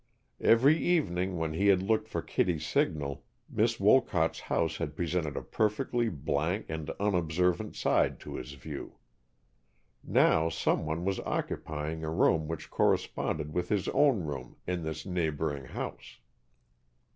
[0.39, 3.23] Every evening when he had looked for Kittie's signal.
[3.47, 8.97] Miss Wolcott's house had presented a perfectly blank and unobservant side to his view.
[10.03, 15.05] Now some one was occupying a room which corresponded with his own room in this
[15.05, 16.17] neighboring house.